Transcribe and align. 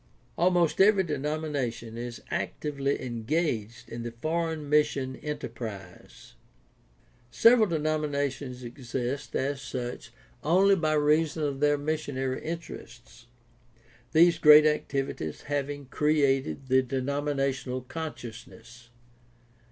—Almost 0.35 0.81
every 0.81 1.03
de 1.03 1.15
nomination 1.19 1.95
is 1.95 2.23
actively 2.31 2.99
engaged 3.03 3.87
in 3.87 4.01
the 4.01 4.09
foreign 4.19 4.67
mission 4.67 5.15
enter 5.17 5.47
prise. 5.47 6.33
Several 7.29 7.67
denominations 7.67 8.63
exist 8.63 9.35
as 9.35 9.61
such 9.61 10.11
only 10.43 10.75
by 10.75 10.93
reason 10.93 11.43
of 11.43 11.59
their 11.59 11.77
missionary 11.77 12.41
interests, 12.43 13.27
these 14.11 14.39
great 14.39 14.65
activities 14.65 15.43
having 15.43 15.85
created 15.85 16.67
the 16.67 16.81
denominational 16.81 17.81
consciousness. 17.81 18.89